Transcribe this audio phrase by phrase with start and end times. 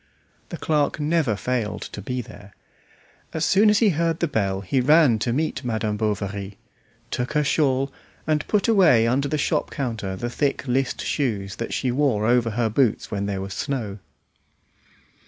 [0.49, 2.55] The clerk never failed to be there.
[3.35, 6.57] As soon as he heard the bell he ran to meet Madame Bovary,
[7.11, 7.93] took her shawl,
[8.25, 12.49] and put away under the shop counter the thick list shoes that she wore over
[12.49, 13.99] her boots when there was snow.